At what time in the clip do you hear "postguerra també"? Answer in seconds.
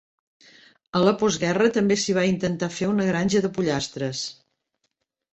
1.23-1.97